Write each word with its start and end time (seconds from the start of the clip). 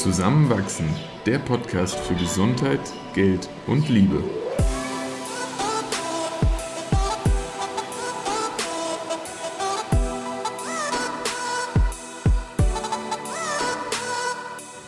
Zusammenwachsen, 0.00 0.88
der 1.26 1.38
Podcast 1.38 1.94
für 1.94 2.14
Gesundheit, 2.14 2.80
Geld 3.12 3.50
und 3.66 3.86
Liebe. 3.90 4.24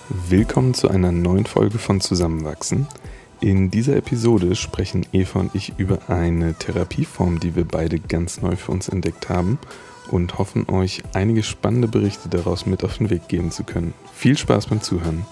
Willkommen 0.09 0.73
zu 0.73 0.89
einer 0.89 1.13
neuen 1.13 1.45
Folge 1.45 1.77
von 1.77 2.01
Zusammenwachsen. 2.01 2.87
In 3.41 3.71
dieser 3.71 3.97
Episode 3.97 4.57
sprechen 4.57 5.05
Eva 5.13 5.41
und 5.41 5.55
ich 5.55 5.75
über 5.77 6.09
eine 6.09 6.55
Therapieform, 6.55 7.39
die 7.39 7.55
wir 7.55 7.67
beide 7.67 7.99
ganz 7.99 8.41
neu 8.41 8.57
für 8.57 8.73
uns 8.73 8.89
entdeckt 8.89 9.29
haben 9.29 9.59
und 10.11 10.39
hoffen 10.39 10.69
euch 10.69 11.03
einige 11.15 11.43
spannende 11.43 11.89
Berichte 11.89 12.29
daraus 12.29 12.67
mit 12.67 12.85
auf 12.85 12.99
den 12.99 13.11
Weg 13.11 13.29
geben 13.29 13.51
zu 13.51 13.65
können. 13.65 13.95
Viel 14.13 14.37
Spaß 14.37 14.67
beim 14.67 14.81
Zuhören. 14.81 15.25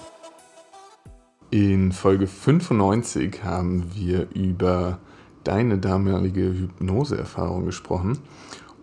In 1.50 1.90
Folge 1.92 2.26
95 2.26 3.42
haben 3.42 3.90
wir 3.94 4.28
über 4.34 5.00
deine 5.42 5.78
damalige 5.78 6.42
Hypnoseerfahrung 6.42 7.64
gesprochen. 7.66 8.18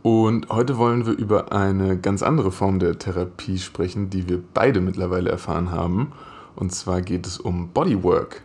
Und 0.02 0.50
heute 0.50 0.78
wollen 0.78 1.06
wir 1.06 1.14
über 1.14 1.52
eine 1.52 1.98
ganz 1.98 2.24
andere 2.24 2.52
Form 2.52 2.80
der 2.80 2.98
Therapie 3.00 3.58
sprechen, 3.58 4.10
die 4.10 4.28
wir 4.30 4.42
beide 4.54 4.82
mittlerweile 4.82 5.30
erfahren 5.30 5.72
haben. 5.72 6.12
Und 6.56 6.74
zwar 6.74 7.02
geht 7.02 7.26
es 7.28 7.40
um 7.40 7.70
Bodywork. 7.70 8.42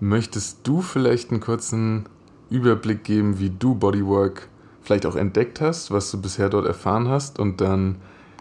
Möchtest 0.00 0.66
du 0.66 0.82
vielleicht 0.82 1.30
einen 1.30 1.40
kurzen 1.40 2.08
Überblick 2.50 3.04
geben, 3.04 3.38
wie 3.38 3.50
du 3.50 3.74
Bodywork 3.74 4.48
vielleicht 4.86 5.04
auch 5.04 5.16
entdeckt 5.16 5.60
hast, 5.60 5.90
was 5.90 6.10
du 6.12 6.20
bisher 6.20 6.48
dort 6.48 6.64
erfahren 6.64 7.08
hast. 7.08 7.40
Und 7.40 7.60
dann 7.60 7.96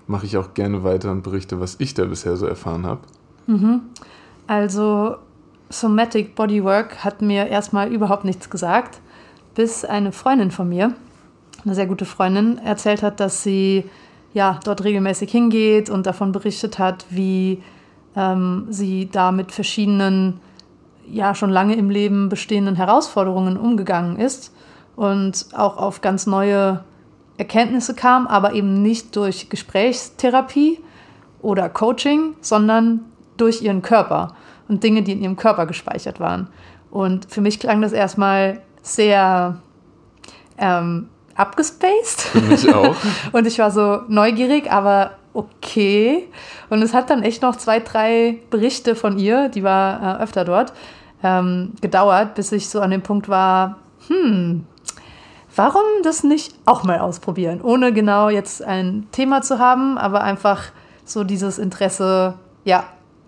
mache 0.06 0.28
ich 0.28 0.38
auch 0.38 0.54
gerne 0.54 0.84
weiter 0.84 1.12
und 1.12 1.24
berichte, 1.24 1.60
was 1.60 1.76
ich 1.80 1.96
da 1.96 2.06
bisher 2.06 2.38
so 2.38 2.46
erfahren 2.46 2.86
habe. 2.86 3.02
Mhm. 3.48 3.82
Also 4.46 5.16
Somatic 5.70 6.36
Bodywork 6.36 7.04
hat 7.04 7.24
mir 7.24 7.48
erstmal 7.48 7.92
überhaupt 7.92 8.26
nichts 8.26 8.50
gesagt, 8.52 9.00
bis 9.56 9.84
eine 9.84 10.12
Freundin 10.12 10.52
von 10.52 10.70
mir, 10.70 10.94
eine 11.64 11.74
sehr 11.74 11.88
gute 11.88 12.06
Freundin, 12.06 12.60
erzählt 12.60 13.02
hat, 13.02 13.20
dass 13.20 13.42
sie 13.42 13.86
ja 14.34 14.60
dort 14.64 14.84
regelmäßig 14.84 15.32
hingeht 15.32 15.90
und 15.90 16.06
davon 16.06 16.32
berichtet 16.32 16.78
hat, 16.78 17.06
wie 17.10 17.64
ähm, 18.16 18.68
sie 18.70 19.10
da 19.12 19.32
mit 19.32 19.52
verschiedenen 19.52 20.40
ja 21.10 21.34
schon 21.34 21.50
lange 21.50 21.76
im 21.76 21.90
Leben 21.90 22.30
bestehenden 22.30 22.76
Herausforderungen 22.76 23.58
umgegangen 23.58 24.18
ist 24.18 24.52
und 24.96 25.46
auch 25.54 25.78
auf 25.78 26.02
ganz 26.02 26.26
neue 26.26 26.84
Erkenntnisse 27.38 27.94
kam, 27.94 28.28
aber 28.28 28.54
eben 28.54 28.82
nicht 28.82 29.16
durch 29.16 29.50
Gesprächstherapie 29.50 30.80
oder 31.42 31.70
Coaching, 31.70 32.36
sondern 32.42 33.02
durch 33.38 33.62
ihren 33.62 33.82
Körper 33.82 34.36
und 34.68 34.84
Dinge, 34.84 35.04
die 35.04 35.12
in 35.12 35.22
ihrem 35.22 35.36
Körper 35.36 35.66
gespeichert 35.66 36.20
waren. 36.20 36.48
Und 36.90 37.30
für 37.30 37.42
mich 37.42 37.60
klang 37.60 37.82
das 37.82 37.92
erstmal 37.92 38.62
sehr 38.82 39.58
ähm, 40.58 41.10
abgespaced. 41.36 42.22
Für 42.22 42.42
mich 42.42 42.74
auch. 42.74 42.96
und 43.34 43.46
ich 43.46 43.60
war 43.60 43.72
so 43.72 44.02
neugierig, 44.08 44.72
aber 44.72 45.12
okay. 45.34 46.30
Und 46.70 46.82
es 46.82 46.94
hat 46.94 47.10
dann 47.10 47.24
echt 47.24 47.42
noch 47.42 47.58
zwei, 47.58 47.80
drei 47.80 48.40
Berichte 48.50 48.96
von 48.96 49.20
ihr, 49.20 49.50
die 49.50 49.64
war 49.64 50.20
äh, 50.20 50.24
öfter 50.24 50.46
dort, 50.46 50.74
ähm, 51.22 51.74
gedauert, 51.82 52.36
bis 52.36 52.52
ich 52.52 52.70
so 52.70 52.80
an 52.80 52.92
dem 52.92 53.02
Punkt 53.02 53.28
war, 53.28 53.78
hm, 54.08 54.66
warum 55.56 55.84
das 56.04 56.24
nicht 56.24 56.56
auch 56.66 56.84
mal 56.84 57.00
ausprobieren, 57.00 57.62
ohne 57.62 57.94
genau 57.94 58.30
jetzt 58.30 58.64
ein 58.64 59.08
Thema 59.12 59.42
zu 59.42 59.60
haben, 59.60 59.98
aber 59.98 60.24
einfach 60.24 60.64
so 61.04 61.24
dieses 61.24 61.60
Interesse, 61.60 62.36
ja, 62.64 62.86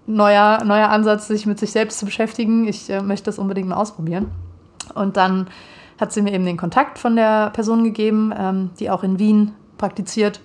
neuer, 0.08 0.64
neuer 0.64 0.90
Ansatz, 0.90 1.28
sich 1.28 1.46
mit 1.46 1.60
sich 1.60 1.72
selbst 1.72 2.00
zu 2.00 2.06
beschäftigen. 2.06 2.68
Ich 2.68 2.90
äh, 2.90 3.02
möchte 3.02 3.26
das 3.26 3.38
unbedingt 3.38 3.68
mal 3.68 3.76
ausprobieren. 3.76 4.32
Und 4.96 5.18
dann 5.18 5.48
hat 6.00 6.14
sie 6.14 6.22
mir 6.22 6.34
eben 6.34 6.46
den 6.46 6.58
Kontakt 6.58 6.98
von 6.98 7.16
der 7.16 7.50
Person 7.52 7.84
gegeben, 7.84 8.34
ähm, 8.38 8.70
die 8.80 8.90
auch 8.90 9.04
in 9.04 9.20
Wien 9.20 9.54
praktiziert. 9.78 10.40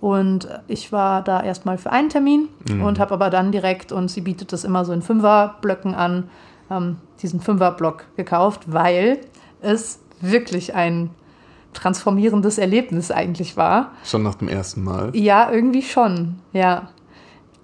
Und 0.00 0.48
ich 0.68 0.92
war 0.92 1.22
da 1.22 1.42
erstmal 1.42 1.78
für 1.78 1.90
einen 1.90 2.08
Termin 2.08 2.48
mhm. 2.68 2.82
und 2.82 2.98
habe 2.98 3.14
aber 3.14 3.30
dann 3.30 3.52
direkt, 3.52 3.92
und 3.92 4.10
sie 4.10 4.20
bietet 4.20 4.52
das 4.52 4.64
immer 4.64 4.84
so 4.84 4.92
in 4.92 5.02
Fünferblöcken 5.02 5.94
an, 5.94 6.28
ähm, 6.70 6.96
diesen 7.22 7.40
Fünferblock 7.40 8.04
gekauft, 8.16 8.72
weil 8.72 9.20
es 9.64 9.98
wirklich 10.20 10.74
ein 10.74 11.10
transformierendes 11.72 12.58
Erlebnis 12.58 13.10
eigentlich 13.10 13.56
war. 13.56 13.92
Schon 14.04 14.22
nach 14.22 14.36
dem 14.36 14.48
ersten 14.48 14.84
Mal? 14.84 15.10
Ja, 15.14 15.50
irgendwie 15.50 15.82
schon, 15.82 16.36
ja. 16.52 16.88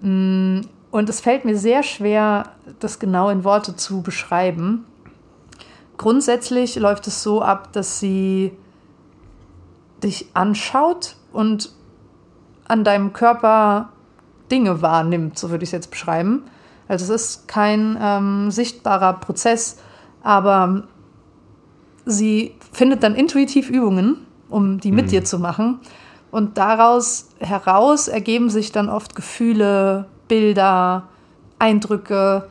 Mm, 0.01 0.61
und 0.91 1.09
es 1.09 1.21
fällt 1.21 1.45
mir 1.45 1.57
sehr 1.57 1.83
schwer, 1.83 2.49
das 2.79 2.99
genau 2.99 3.29
in 3.29 3.43
Worte 3.43 3.75
zu 3.75 4.01
beschreiben. 4.01 4.85
Grundsätzlich 5.97 6.75
läuft 6.75 7.07
es 7.07 7.23
so 7.23 7.41
ab, 7.41 7.71
dass 7.73 7.99
sie 7.99 8.51
dich 10.03 10.27
anschaut 10.33 11.15
und 11.31 11.71
an 12.67 12.83
deinem 12.83 13.13
Körper 13.13 13.89
Dinge 14.51 14.81
wahrnimmt, 14.81 15.39
so 15.39 15.49
würde 15.49 15.63
ich 15.63 15.69
es 15.69 15.73
jetzt 15.73 15.91
beschreiben. 15.91 16.43
Also 16.87 17.13
es 17.13 17.21
ist 17.21 17.47
kein 17.47 17.97
ähm, 18.01 18.51
sichtbarer 18.51 19.13
Prozess, 19.13 19.77
aber 20.23 20.83
sie 22.05 22.55
findet 22.71 23.03
dann 23.03 23.15
intuitiv 23.15 23.69
Übungen, 23.69 24.25
um 24.49 24.79
die 24.79 24.91
mit 24.91 25.05
mhm. 25.05 25.09
dir 25.09 25.25
zu 25.25 25.39
machen. 25.39 25.79
Und 26.31 26.57
daraus 26.57 27.29
heraus 27.39 28.07
ergeben 28.07 28.49
sich 28.49 28.71
dann 28.71 28.89
oft 28.89 29.15
Gefühle, 29.15 30.05
Bilder, 30.27 31.09
Eindrücke, 31.59 32.47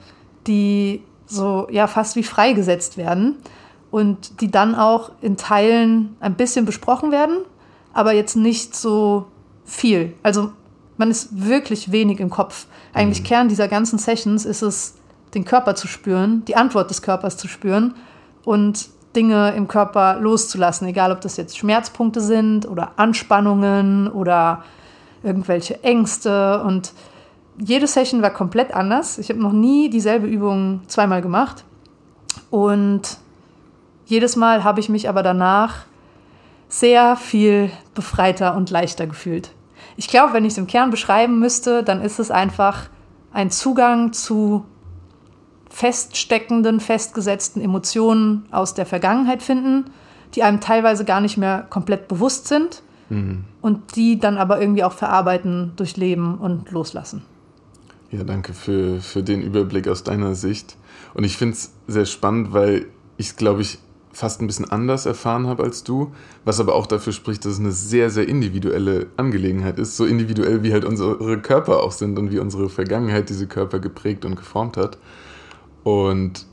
die 0.47 1.03
so 1.27 1.66
ja 1.71 1.87
fast 1.87 2.16
wie 2.16 2.22
freigesetzt 2.22 2.97
werden 2.97 3.37
und 3.91 4.41
die 4.41 4.50
dann 4.50 4.75
auch 4.75 5.12
in 5.21 5.37
Teilen 5.37 6.17
ein 6.21 6.34
bisschen 6.34 6.65
besprochen 6.65 7.11
werden, 7.11 7.38
aber 7.93 8.12
jetzt 8.12 8.37
nicht 8.37 8.75
so 8.75 9.27
viel. 9.65 10.15
Also 10.22 10.53
man 10.97 11.11
ist 11.11 11.47
wirklich 11.47 11.93
wenig 11.93 12.21
im 12.21 12.31
Kopf. 12.31 12.67
Eigentlich 12.93 13.22
mhm. 13.22 13.27
Kern 13.27 13.49
dieser 13.49 13.69
ganzen 13.69 13.99
Sessions 13.99 14.44
ist 14.44 14.62
es, 14.62 14.94
den 15.34 15.44
Körper 15.44 15.77
zu 15.77 15.87
spüren, 15.87 16.44
die 16.47 16.56
Antwort 16.56 16.91
des 16.91 17.03
Körpers 17.03 17.37
zu 17.37 17.47
spüren 17.47 17.94
und 18.44 18.88
Dinge 19.16 19.54
im 19.56 19.66
Körper 19.66 20.19
loszulassen, 20.21 20.87
egal 20.87 21.12
ob 21.12 21.21
das 21.21 21.37
jetzt 21.37 21.59
Schmerzpunkte 21.59 22.21
sind 22.21 22.69
oder 22.69 22.93
Anspannungen 22.97 24.09
oder 24.09 24.62
irgendwelche 25.22 25.82
Ängste. 25.82 26.62
Und 26.62 26.93
jede 27.59 27.87
Session 27.87 28.22
war 28.22 28.31
komplett 28.31 28.72
anders. 28.72 29.19
Ich 29.19 29.28
habe 29.28 29.41
noch 29.41 29.53
nie 29.53 29.91
dieselbe 29.91 30.26
Übung 30.26 30.82
zweimal 30.87 31.22
gemacht. 31.22 31.65
Und 32.50 33.19
jedes 34.06 34.37
Mal 34.37 34.65
habe 34.65 34.81
ich 34.81 34.88
mich 34.88 35.09
aber 35.09 35.22
danach 35.22 35.87
sehr 36.69 37.16
viel 37.16 37.70
befreiter 37.94 38.56
und 38.56 38.70
leichter 38.70 39.06
gefühlt. 39.06 39.50
Ich 39.97 40.09
glaube, 40.09 40.32
wenn 40.32 40.44
ich 40.44 40.53
es 40.53 40.59
im 40.59 40.66
Kern 40.66 40.91
beschreiben 40.91 41.38
müsste, 41.38 41.82
dann 41.82 42.00
ist 42.00 42.20
es 42.20 42.31
einfach 42.31 42.88
ein 43.32 43.50
Zugang 43.50 44.12
zu 44.12 44.65
feststeckenden, 45.70 46.81
festgesetzten 46.81 47.62
Emotionen 47.62 48.44
aus 48.50 48.75
der 48.75 48.86
Vergangenheit 48.86 49.42
finden, 49.42 49.86
die 50.34 50.42
einem 50.42 50.60
teilweise 50.60 51.04
gar 51.04 51.20
nicht 51.20 51.36
mehr 51.36 51.66
komplett 51.70 52.08
bewusst 52.08 52.48
sind 52.48 52.82
mhm. 53.08 53.44
und 53.60 53.97
die 53.97 54.19
dann 54.19 54.36
aber 54.36 54.60
irgendwie 54.60 54.84
auch 54.84 54.92
verarbeiten, 54.92 55.72
durchleben 55.76 56.38
und 56.38 56.70
loslassen. 56.70 57.22
Ja, 58.10 58.25
danke 58.25 58.53
für, 58.53 59.00
für 59.00 59.22
den 59.22 59.41
Überblick 59.41 59.86
aus 59.86 60.03
deiner 60.03 60.34
Sicht. 60.34 60.76
Und 61.14 61.25
ich 61.25 61.36
finde 61.36 61.54
es 61.54 61.72
sehr 61.87 62.06
spannend, 62.06 62.52
weil 62.52 62.87
ich 63.16 63.28
es, 63.28 63.37
glaube 63.37 63.62
ich, 63.62 63.78
fast 64.12 64.41
ein 64.41 64.48
bisschen 64.48 64.69
anders 64.69 65.06
erfahren 65.06 65.47
habe 65.47 65.62
als 65.62 65.84
du, 65.84 66.12
was 66.44 66.58
aber 66.58 66.75
auch 66.75 66.87
dafür 66.87 67.12
spricht, 67.12 67.44
dass 67.44 67.52
es 67.52 67.61
eine 67.61 67.70
sehr, 67.70 68.11
sehr 68.11 68.28
individuelle 68.28 69.06
Angelegenheit 69.17 69.78
ist. 69.78 69.96
So 69.96 70.05
individuell, 70.05 70.64
wie 70.64 70.72
halt 70.72 70.84
unsere 70.84 71.40
Körper 71.40 71.82
auch 71.84 71.93
sind 71.93 72.19
und 72.19 72.32
wie 72.32 72.40
unsere 72.40 72.69
Vergangenheit 72.69 73.28
diese 73.28 73.46
Körper 73.46 73.78
geprägt 73.78 74.25
und 74.25 74.34
geformt 74.34 74.76
hat. 74.76 74.99
Und 75.82 76.47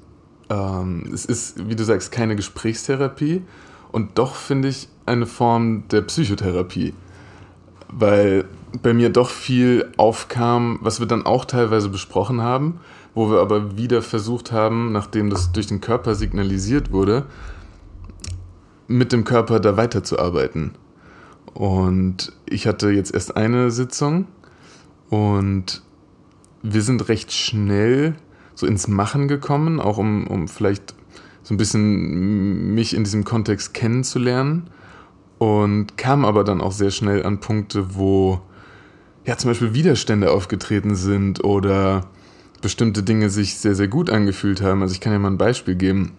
ähm, 0.49 1.09
es 1.13 1.25
ist, 1.25 1.67
wie 1.67 1.75
du 1.75 1.83
sagst, 1.83 2.11
keine 2.11 2.35
Gesprächstherapie 2.35 3.43
und 3.91 4.17
doch 4.17 4.35
finde 4.35 4.67
ich 4.69 4.89
eine 5.05 5.25
Form 5.25 5.87
der 5.89 6.01
Psychotherapie, 6.01 6.93
weil 7.89 8.45
bei 8.81 8.93
mir 8.93 9.09
doch 9.09 9.29
viel 9.29 9.91
aufkam, 9.97 10.79
was 10.81 10.99
wir 10.99 11.07
dann 11.07 11.25
auch 11.25 11.45
teilweise 11.45 11.89
besprochen 11.89 12.41
haben, 12.41 12.79
wo 13.15 13.29
wir 13.29 13.39
aber 13.39 13.77
wieder 13.77 14.01
versucht 14.01 14.51
haben, 14.51 14.91
nachdem 14.91 15.29
das 15.29 15.51
durch 15.51 15.67
den 15.67 15.81
Körper 15.81 16.15
signalisiert 16.15 16.91
wurde, 16.91 17.25
mit 18.87 19.11
dem 19.11 19.23
Körper 19.23 19.59
da 19.59 19.77
weiterzuarbeiten. 19.77 20.71
Und 21.53 22.33
ich 22.45 22.67
hatte 22.67 22.89
jetzt 22.89 23.13
erst 23.13 23.35
eine 23.35 23.71
Sitzung 23.71 24.27
und 25.09 25.81
wir 26.61 26.81
sind 26.81 27.07
recht 27.09 27.31
schnell 27.31 28.15
so 28.57 28.65
ins 28.65 28.87
Machen 28.87 29.27
gekommen, 29.27 29.79
auch 29.79 29.99
um, 29.99 30.25
um 30.25 30.47
vielleicht 30.47 30.95
so 31.43 31.53
ein 31.53 31.57
bisschen 31.57 32.73
mich 32.73 32.95
in 32.95 33.03
diesem 33.03 33.23
Kontext 33.23 33.75
kennenzulernen 33.75 34.71
und 35.37 35.95
kam 35.95 36.25
aber 36.25 36.43
dann 36.43 36.59
auch 36.59 36.71
sehr 36.71 36.89
schnell 36.89 37.23
an 37.23 37.39
Punkte, 37.39 37.95
wo 37.95 38.41
ja 39.25 39.37
zum 39.37 39.51
Beispiel 39.51 39.75
Widerstände 39.75 40.31
aufgetreten 40.31 40.95
sind 40.95 41.43
oder 41.43 42.07
bestimmte 42.59 43.03
Dinge 43.03 43.29
sich 43.29 43.57
sehr, 43.57 43.75
sehr 43.75 43.87
gut 43.87 44.09
angefühlt 44.09 44.63
haben. 44.63 44.81
Also 44.81 44.93
ich 44.93 45.01
kann 45.01 45.13
ja 45.13 45.19
mal 45.19 45.29
ein 45.29 45.37
Beispiel 45.37 45.75
geben. 45.75 46.13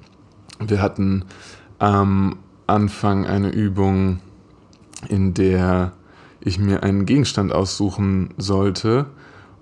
Wir 0.64 0.80
hatten 0.80 1.24
am 1.80 2.36
Anfang 2.68 3.26
eine 3.26 3.50
Übung, 3.50 4.20
in 5.08 5.34
der 5.34 5.90
ich 6.40 6.60
mir 6.60 6.84
einen 6.84 7.04
Gegenstand 7.04 7.52
aussuchen 7.52 8.30
sollte 8.36 9.06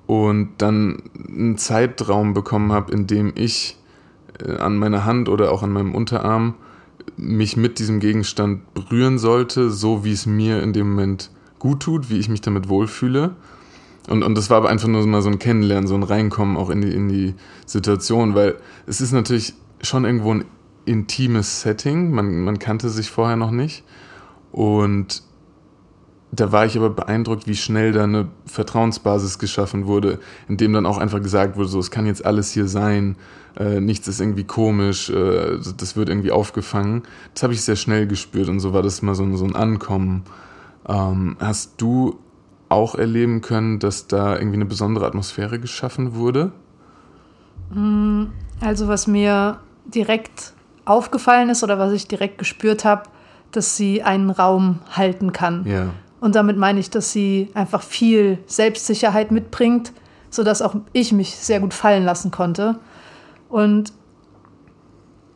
und 0.07 0.51
dann 0.59 1.03
einen 1.29 1.59
Zeitraum 1.59 2.35
bekommen 2.35 2.73
habe, 2.73 2.93
in 2.93 3.07
dem 3.07 3.33
ich 3.35 3.77
äh, 4.41 4.57
an 4.57 4.77
meiner 4.77 5.05
Hand 5.05 5.29
oder 5.29 5.51
auch 5.51 5.63
an 5.63 5.73
meinem 5.73 5.95
Unterarm 5.95 6.55
mich 7.17 7.57
mit 7.57 7.79
diesem 7.79 8.01
Gegenstand 8.01 8.75
berühren 8.75 9.19
sollte, 9.19 9.71
so 9.71 10.05
wie 10.05 10.13
es 10.13 10.27
mir 10.27 10.63
in 10.63 10.73
dem 10.73 10.91
Moment 10.91 11.31
gut 11.59 11.81
tut, 11.81 12.11
wie 12.11 12.19
ich 12.19 12.29
mich 12.29 12.41
damit 12.41 12.69
wohlfühle. 12.69 13.35
Und, 14.09 14.23
und 14.23 14.37
das 14.37 14.51
war 14.51 14.59
aber 14.59 14.69
einfach 14.69 14.89
nur 14.89 15.05
mal 15.07 15.23
so 15.23 15.29
ein 15.29 15.39
Kennenlernen, 15.39 15.89
so 15.89 15.95
ein 15.95 16.03
Reinkommen 16.03 16.57
auch 16.57 16.71
in 16.71 16.81
die, 16.81 16.93
in 16.93 17.09
die 17.09 17.35
Situation, 17.65 18.35
weil 18.35 18.57
es 18.87 19.01
ist 19.01 19.13
natürlich 19.13 19.55
schon 19.81 20.05
irgendwo 20.05 20.33
ein 20.33 20.45
intimes 20.85 21.63
Setting, 21.63 22.13
man, 22.13 22.45
man 22.45 22.59
kannte 22.59 22.89
sich 22.89 23.11
vorher 23.11 23.37
noch 23.37 23.51
nicht. 23.51 23.83
Und 24.53 25.23
da 26.37 26.53
war 26.53 26.67
ich 26.67 26.77
aber 26.77 26.91
beeindruckt, 26.91 27.47
wie 27.47 27.57
schnell 27.57 27.93
da 27.93 28.05
eine 28.05 28.29
Vertrauensbasis 28.47 29.39
geschaffen 29.39 29.87
wurde, 29.87 30.19
in 30.49 30.57
dem 30.57 30.73
dann 30.73 30.87
auch 30.87 30.99
einfach 30.99 31.23
gesagt 31.23 31.57
wurde, 31.57 31.69
so, 31.69 31.79
es 31.79 31.91
kann 31.91 32.07
jetzt 32.07 32.25
alles 32.25 32.53
hier 32.53 32.69
sein, 32.69 33.17
äh, 33.59 33.81
nichts 33.81 34.07
ist 34.07 34.21
irgendwie 34.21 34.45
komisch, 34.45 35.11
äh, 35.11 35.59
das 35.77 35.97
wird 35.97 36.09
irgendwie 36.09 36.31
aufgefangen. 36.31 37.03
Das 37.35 37.43
habe 37.43 37.55
ich 37.55 37.63
sehr 37.63 37.77
schnell 37.77 38.07
gespürt 38.07 38.49
und 38.49 38.61
so 38.61 38.73
war 38.73 38.83
das 38.83 39.03
mal 39.03 39.15
so, 39.15 39.23
ein, 39.23 39.37
so 39.37 39.45
ein 39.45 39.57
Ankommen. 39.57 40.25
Ähm, 40.89 41.37
hast 41.41 41.81
du 41.81 42.19
auch 42.69 42.95
erleben 42.95 43.41
können, 43.41 43.79
dass 43.79 44.07
da 44.07 44.37
irgendwie 44.37 44.57
eine 44.57 44.67
besondere 44.67 45.07
Atmosphäre 45.07 45.59
geschaffen 45.59 46.15
wurde? 46.15 46.53
Mm, 47.73 48.25
also 48.61 48.89
was 48.89 49.07
mir 49.07 49.61
direkt 49.87 50.53
aufgefallen 50.85 51.49
ist 51.49 51.65
oder 51.65 51.79
was 51.79 51.93
ich 51.93 52.09
direkt 52.09 52.39
gespürt 52.39 52.85
habe, 52.85 53.05
dass 53.53 53.77
sie 53.77 54.03
einen 54.03 54.31
Raum 54.31 54.81
halten 54.93 55.33
kann. 55.33 55.65
Ja. 55.67 55.87
Und 56.27 56.35
damit 56.35 56.57
meine 56.57 56.81
ich, 56.81 56.91
dass 56.91 57.13
sie 57.13 57.51
einfach 57.55 57.83
viel 57.83 58.39
Selbstsicherheit 58.47 59.31
mitbringt, 59.31 59.93
sodass 60.29 60.61
auch 60.61 60.75
ich 60.93 61.13
mich 61.13 61.37
sehr 61.37 61.61
gut 61.61 61.73
fallen 61.73 62.05
lassen 62.05 62.33
konnte. 62.33 62.81
Und 63.49 63.93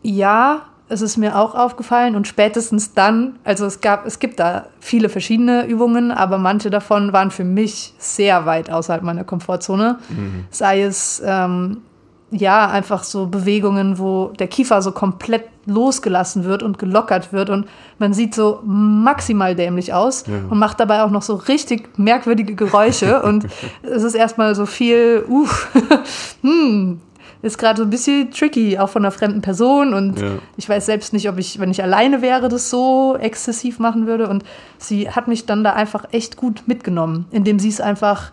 ja, 0.02 0.62
es 0.88 1.00
ist 1.00 1.16
mir 1.16 1.38
auch 1.38 1.54
aufgefallen 1.54 2.16
und 2.16 2.26
spätestens 2.26 2.92
dann, 2.92 3.38
also 3.44 3.66
es 3.66 3.80
gab, 3.80 4.04
es 4.04 4.18
gibt 4.18 4.40
da 4.40 4.66
viele 4.80 5.08
verschiedene 5.08 5.64
Übungen, 5.64 6.10
aber 6.10 6.38
manche 6.38 6.70
davon 6.70 7.12
waren 7.12 7.30
für 7.30 7.44
mich 7.44 7.94
sehr 7.98 8.44
weit 8.44 8.68
außerhalb 8.68 9.04
meiner 9.04 9.22
Komfortzone. 9.22 10.00
Mhm. 10.08 10.46
Sei 10.50 10.82
es 10.82 11.22
ähm, 11.24 11.82
ja 12.30 12.68
einfach 12.68 13.02
so 13.02 13.26
Bewegungen, 13.26 13.98
wo 13.98 14.28
der 14.38 14.46
Kiefer 14.46 14.82
so 14.82 14.92
komplett 14.92 15.44
losgelassen 15.66 16.44
wird 16.44 16.62
und 16.62 16.78
gelockert 16.78 17.32
wird 17.32 17.50
und 17.50 17.66
man 17.98 18.12
sieht 18.12 18.34
so 18.34 18.60
maximal 18.64 19.54
dämlich 19.54 19.92
aus 19.92 20.24
ja. 20.26 20.34
und 20.48 20.58
macht 20.58 20.80
dabei 20.80 21.02
auch 21.02 21.10
noch 21.10 21.22
so 21.22 21.34
richtig 21.34 21.98
merkwürdige 21.98 22.54
Geräusche 22.54 23.22
und 23.24 23.46
es 23.82 24.02
ist 24.02 24.14
erstmal 24.14 24.54
so 24.54 24.66
viel, 24.66 25.24
uff, 25.28 25.68
hm, 26.42 27.00
ist 27.42 27.58
gerade 27.58 27.78
so 27.78 27.84
ein 27.84 27.90
bisschen 27.90 28.30
tricky, 28.30 28.78
auch 28.78 28.90
von 28.90 29.02
einer 29.02 29.12
fremden 29.12 29.40
Person. 29.40 29.94
Und 29.94 30.20
ja. 30.20 30.28
ich 30.56 30.68
weiß 30.68 30.86
selbst 30.86 31.12
nicht, 31.12 31.28
ob 31.28 31.38
ich, 31.38 31.58
wenn 31.58 31.70
ich 31.70 31.82
alleine 31.82 32.22
wäre, 32.22 32.48
das 32.48 32.68
so 32.68 33.16
exzessiv 33.18 33.78
machen 33.78 34.06
würde. 34.06 34.28
Und 34.28 34.44
sie 34.78 35.10
hat 35.10 35.26
mich 35.26 35.46
dann 35.46 35.64
da 35.64 35.72
einfach 35.72 36.04
echt 36.12 36.36
gut 36.36 36.64
mitgenommen, 36.66 37.26
indem 37.30 37.58
sie 37.58 37.68
es 37.68 37.80
einfach 37.80 38.32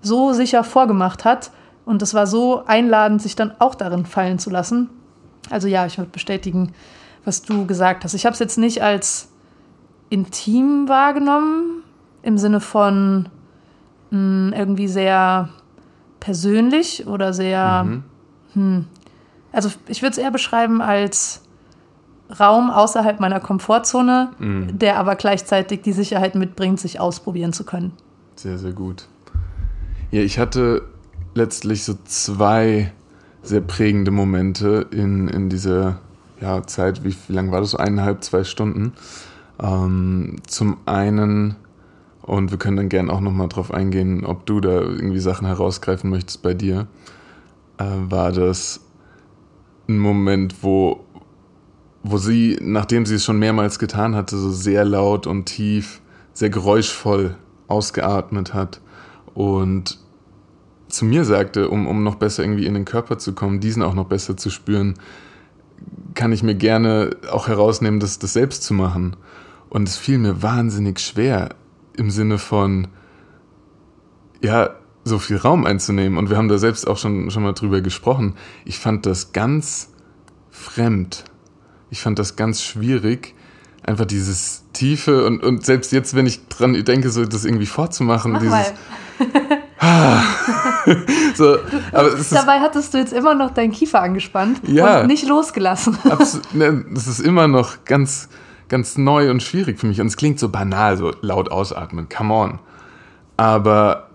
so 0.00 0.32
sicher 0.32 0.64
vorgemacht 0.64 1.24
hat. 1.24 1.50
Und 1.86 2.02
es 2.02 2.12
war 2.12 2.26
so 2.26 2.64
einladend, 2.66 3.22
sich 3.22 3.34
dann 3.34 3.52
auch 3.58 3.74
darin 3.74 4.04
fallen 4.04 4.38
zu 4.38 4.50
lassen. 4.50 4.90
Also 5.48 5.68
ja, 5.68 5.86
ich 5.86 5.96
würde 5.96 6.10
bestätigen, 6.10 6.72
was 7.24 7.40
du 7.40 7.66
gesagt 7.66 8.04
hast. 8.04 8.12
Ich 8.12 8.26
habe 8.26 8.34
es 8.34 8.40
jetzt 8.40 8.58
nicht 8.58 8.82
als 8.82 9.30
intim 10.10 10.88
wahrgenommen, 10.88 11.82
im 12.22 12.36
Sinne 12.36 12.60
von 12.60 13.30
mh, 14.10 14.18
hm, 14.18 14.52
irgendwie 14.54 14.88
sehr 14.88 15.48
persönlich 16.20 17.06
oder 17.06 17.32
sehr 17.32 17.84
mhm 17.84 18.04
hm. 18.56 18.86
Also 19.52 19.70
ich 19.86 20.02
würde 20.02 20.12
es 20.12 20.18
eher 20.18 20.32
beschreiben 20.32 20.82
als 20.82 21.42
Raum 22.40 22.70
außerhalb 22.70 23.20
meiner 23.20 23.38
Komfortzone, 23.38 24.30
mhm. 24.38 24.78
der 24.78 24.98
aber 24.98 25.14
gleichzeitig 25.14 25.82
die 25.82 25.92
Sicherheit 25.92 26.34
mitbringt, 26.34 26.80
sich 26.80 26.98
ausprobieren 26.98 27.52
zu 27.52 27.64
können. 27.64 27.92
Sehr, 28.34 28.58
sehr 28.58 28.72
gut. 28.72 29.06
Ja, 30.10 30.22
ich 30.22 30.38
hatte 30.38 30.82
letztlich 31.36 31.84
so 31.84 31.94
zwei 32.04 32.92
sehr 33.42 33.60
prägende 33.60 34.10
Momente 34.10 34.86
in, 34.90 35.28
in 35.28 35.48
dieser 35.48 36.00
ja, 36.40 36.66
Zeit. 36.66 37.04
Wie, 37.04 37.14
wie 37.28 37.32
lang 37.32 37.52
war 37.52 37.60
das? 37.60 37.74
Eineinhalb, 37.74 38.24
zwei 38.24 38.44
Stunden. 38.44 38.92
Ähm, 39.62 40.36
zum 40.46 40.78
einen, 40.86 41.56
und 42.22 42.50
wir 42.50 42.58
können 42.58 42.76
dann 42.76 42.88
gerne 42.88 43.12
auch 43.12 43.20
nochmal 43.20 43.48
drauf 43.48 43.72
eingehen, 43.72 44.24
ob 44.24 44.46
du 44.46 44.60
da 44.60 44.80
irgendwie 44.80 45.20
Sachen 45.20 45.46
herausgreifen 45.46 46.10
möchtest 46.10 46.42
bei 46.42 46.54
dir 46.54 46.88
äh, 47.78 47.84
war 47.84 48.32
das 48.32 48.80
ein 49.88 49.98
Moment, 49.98 50.62
wo, 50.62 51.04
wo 52.02 52.18
sie, 52.18 52.58
nachdem 52.60 53.06
sie 53.06 53.16
es 53.16 53.24
schon 53.24 53.38
mehrmals 53.38 53.78
getan 53.78 54.14
hatte, 54.14 54.36
so 54.36 54.50
sehr 54.50 54.84
laut 54.84 55.26
und 55.26 55.46
tief, 55.46 56.00
sehr 56.32 56.50
geräuschvoll 56.50 57.36
ausgeatmet 57.68 58.54
hat 58.54 58.80
und 59.34 59.98
zu 60.88 61.04
mir 61.04 61.24
sagte, 61.24 61.68
um, 61.68 61.86
um 61.86 62.02
noch 62.02 62.16
besser 62.16 62.42
irgendwie 62.42 62.66
in 62.66 62.74
den 62.74 62.84
Körper 62.84 63.18
zu 63.18 63.34
kommen, 63.34 63.60
diesen 63.60 63.82
auch 63.82 63.94
noch 63.94 64.06
besser 64.06 64.36
zu 64.36 64.50
spüren, 64.50 64.94
kann 66.14 66.32
ich 66.32 66.42
mir 66.42 66.54
gerne 66.54 67.10
auch 67.30 67.48
herausnehmen, 67.48 68.00
das, 68.00 68.18
das 68.18 68.32
selbst 68.32 68.62
zu 68.62 68.74
machen. 68.74 69.16
Und 69.68 69.88
es 69.88 69.96
fiel 69.96 70.18
mir 70.18 70.42
wahnsinnig 70.42 71.00
schwer 71.00 71.50
im 71.96 72.10
Sinne 72.10 72.38
von, 72.38 72.88
ja, 74.42 74.70
so 75.04 75.18
viel 75.18 75.36
Raum 75.36 75.66
einzunehmen. 75.66 76.18
Und 76.18 76.30
wir 76.30 76.36
haben 76.36 76.48
da 76.48 76.58
selbst 76.58 76.86
auch 76.88 76.98
schon, 76.98 77.30
schon 77.30 77.42
mal 77.42 77.52
drüber 77.52 77.80
gesprochen. 77.80 78.34
Ich 78.64 78.78
fand 78.78 79.06
das 79.06 79.32
ganz 79.32 79.90
fremd. 80.50 81.24
Ich 81.90 82.00
fand 82.00 82.18
das 82.18 82.34
ganz 82.34 82.62
schwierig, 82.62 83.34
einfach 83.84 84.06
dieses 84.06 84.64
Tiefe 84.72 85.24
und, 85.24 85.44
und 85.44 85.64
selbst 85.64 85.92
jetzt, 85.92 86.14
wenn 86.16 86.26
ich 86.26 86.48
dran 86.48 86.72
denke, 86.84 87.10
so 87.10 87.24
das 87.24 87.44
irgendwie 87.44 87.66
vorzumachen, 87.66 88.32
Mach 88.32 88.40
dieses. 88.40 88.72
Ah. 89.86 90.22
so, 91.34 91.58
aber 91.92 92.10
Dabei 92.30 92.60
hattest 92.60 92.92
du 92.92 92.98
jetzt 92.98 93.12
immer 93.12 93.34
noch 93.34 93.50
deinen 93.50 93.70
Kiefer 93.70 94.02
angespannt 94.02 94.60
ja, 94.66 95.00
und 95.00 95.06
nicht 95.06 95.26
losgelassen. 95.26 95.96
Ne, 96.52 96.84
das 96.90 97.06
ist 97.06 97.20
immer 97.20 97.46
noch 97.46 97.84
ganz, 97.84 98.28
ganz 98.68 98.98
neu 98.98 99.30
und 99.30 99.42
schwierig 99.42 99.78
für 99.78 99.86
mich. 99.86 100.00
Und 100.00 100.08
es 100.08 100.16
klingt 100.16 100.38
so 100.38 100.48
banal, 100.48 100.96
so 100.96 101.12
laut 101.20 101.50
ausatmen, 101.50 102.08
come 102.08 102.34
on. 102.34 102.58
Aber 103.36 104.08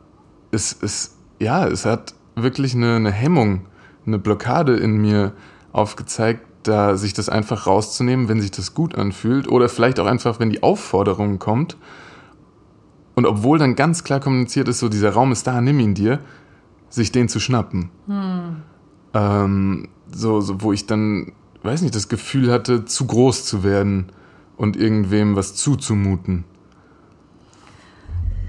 es, 0.52 0.76
es, 0.82 1.16
ja, 1.40 1.68
es 1.68 1.86
hat 1.86 2.14
wirklich 2.36 2.74
eine, 2.74 2.96
eine 2.96 3.12
Hemmung, 3.12 3.68
eine 4.06 4.20
Blockade 4.20 4.76
in 4.76 4.98
mir 4.98 5.34
aufgezeigt, 5.72 6.42
da 6.64 6.98
sich 6.98 7.14
das 7.14 7.30
einfach 7.30 7.66
rauszunehmen, 7.68 8.28
wenn 8.28 8.42
sich 8.42 8.52
das 8.52 8.74
gut 8.74 8.96
anfühlt 8.96 9.48
oder 9.48 9.70
vielleicht 9.70 10.00
auch 10.00 10.06
einfach, 10.06 10.40
wenn 10.40 10.50
die 10.50 10.64
Aufforderung 10.64 11.40
kommt. 11.40 11.78
Und 13.16 13.26
obwohl 13.26 13.58
dann 13.58 13.76
ganz 13.76 14.04
klar 14.04 14.20
kommuniziert 14.20 14.68
ist, 14.68 14.80
so 14.80 14.90
dieser 14.90 15.12
Raum 15.12 15.32
ist 15.32 15.46
da, 15.46 15.60
nimm 15.62 15.80
ihn 15.80 15.94
dir, 15.94 16.20
sich 16.90 17.12
den 17.12 17.30
zu 17.30 17.40
schnappen. 17.40 17.90
Hm. 18.08 18.56
Ähm, 19.14 19.88
so, 20.12 20.42
so, 20.42 20.62
wo 20.62 20.74
ich 20.74 20.86
dann, 20.86 21.32
weiß 21.64 21.82
nicht, 21.82 21.96
das 21.96 22.10
Gefühl 22.10 22.52
hatte, 22.52 22.86
zu 22.86 23.06
groß 23.06 23.46
zu 23.46 23.64
werden 23.64 24.08
und 24.58 24.78
irgendwem 24.78 25.36
was 25.36 25.56
zuzumuten. 25.56 26.46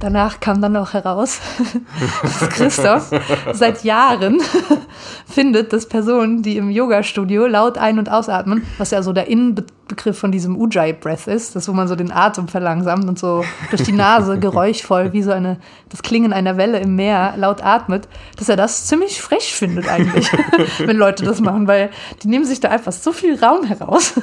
Danach 0.02 0.40
kam 0.40 0.60
dann 0.60 0.76
auch 0.76 0.94
heraus, 0.94 1.38
dass 2.24 2.48
Christoph 2.48 3.10
seit 3.52 3.84
Jahren 3.84 4.40
findet, 5.26 5.72
dass 5.72 5.86
Personen, 5.86 6.42
die 6.42 6.56
im 6.56 6.70
Yoga-Studio 6.70 7.46
laut 7.46 7.78
ein- 7.78 8.00
und 8.00 8.10
ausatmen, 8.10 8.66
was 8.78 8.90
ja 8.90 9.00
so 9.04 9.12
der 9.12 9.28
Innenbegriff 9.28 10.18
von 10.18 10.32
diesem 10.32 10.60
Ujjayi-Breath 10.60 11.28
ist, 11.28 11.54
das 11.54 11.68
wo 11.68 11.72
man 11.72 11.86
so 11.86 11.94
den 11.94 12.10
Atem 12.10 12.48
verlangsamt 12.48 13.04
und 13.04 13.16
so 13.16 13.44
durch 13.70 13.84
die 13.84 13.92
Nase 13.92 14.40
geräuschvoll 14.40 15.12
wie 15.12 15.22
so 15.22 15.30
eine, 15.30 15.60
das 15.88 16.02
Klingen 16.02 16.32
einer 16.32 16.56
Welle 16.56 16.80
im 16.80 16.96
Meer 16.96 17.34
laut 17.36 17.62
atmet, 17.62 18.08
dass 18.36 18.48
er 18.48 18.56
das 18.56 18.86
ziemlich 18.88 19.22
frech 19.22 19.54
findet 19.54 19.86
eigentlich, 19.86 20.28
wenn 20.78 20.96
Leute 20.96 21.24
das 21.24 21.40
machen, 21.40 21.68
weil 21.68 21.90
die 22.24 22.28
nehmen 22.28 22.44
sich 22.44 22.58
da 22.58 22.70
einfach 22.70 22.90
so 22.90 23.12
viel 23.12 23.38
Raum 23.38 23.62
heraus. 23.62 24.14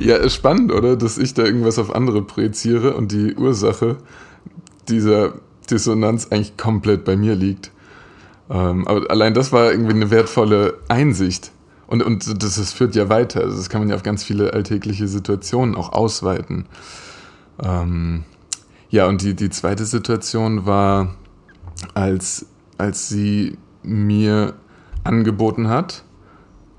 ja, 0.00 0.28
spannend, 0.28 0.72
oder? 0.72 0.96
Dass 0.96 1.16
ich 1.16 1.32
da 1.34 1.44
irgendwas 1.44 1.78
auf 1.78 1.94
andere 1.94 2.22
projiziere 2.22 2.94
und 2.94 3.12
die 3.12 3.36
Ursache 3.36 3.98
dieser 4.88 5.34
Dissonanz 5.70 6.28
eigentlich 6.30 6.56
komplett 6.56 7.04
bei 7.04 7.16
mir 7.16 7.34
liegt. 7.34 7.70
Ähm, 8.50 8.86
aber 8.86 9.10
allein 9.10 9.34
das 9.34 9.52
war 9.52 9.70
irgendwie 9.70 9.94
eine 9.94 10.10
wertvolle 10.10 10.78
Einsicht. 10.88 11.52
Und, 11.86 12.02
und 12.02 12.42
das, 12.42 12.56
das 12.56 12.72
führt 12.72 12.94
ja 12.94 13.08
weiter. 13.08 13.40
Also 13.40 13.56
das 13.56 13.68
kann 13.68 13.80
man 13.80 13.88
ja 13.88 13.96
auf 13.96 14.02
ganz 14.02 14.24
viele 14.24 14.52
alltägliche 14.52 15.08
Situationen 15.08 15.74
auch 15.74 15.92
ausweiten. 15.92 16.66
Ähm, 17.62 18.24
ja, 18.90 19.06
und 19.06 19.22
die, 19.22 19.34
die 19.34 19.50
zweite 19.50 19.84
Situation 19.84 20.66
war, 20.66 21.14
als, 21.94 22.46
als 22.78 23.08
sie 23.08 23.58
mir 23.82 24.54
angeboten 25.04 25.68
hat, 25.68 26.04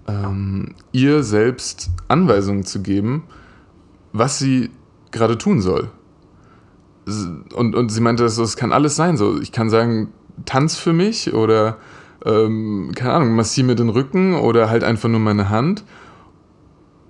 ähm, 0.07 0.75
ihr 0.91 1.23
selbst 1.23 1.89
Anweisungen 2.07 2.65
zu 2.65 2.81
geben, 2.81 3.23
was 4.11 4.39
sie 4.39 4.71
gerade 5.11 5.37
tun 5.37 5.61
soll. 5.61 5.89
Und, 7.53 7.75
und 7.75 7.89
sie 7.89 8.01
meinte, 8.01 8.25
es 8.25 8.57
kann 8.57 8.71
alles 8.71 8.95
sein. 8.95 9.17
So, 9.17 9.39
ich 9.39 9.51
kann 9.51 9.69
sagen, 9.69 10.13
tanz 10.45 10.75
für 10.75 10.93
mich 10.93 11.33
oder 11.33 11.77
ähm, 12.25 12.91
keine 12.95 13.13
Ahnung, 13.13 13.35
massier 13.35 13.63
mir 13.63 13.75
den 13.75 13.89
Rücken 13.89 14.35
oder 14.35 14.69
halt 14.69 14.83
einfach 14.83 15.09
nur 15.09 15.19
meine 15.19 15.49
Hand. 15.49 15.83